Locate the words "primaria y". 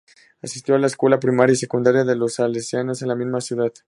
1.19-1.57